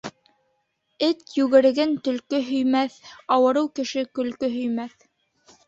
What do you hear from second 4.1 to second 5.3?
көлкө һөймәҫ.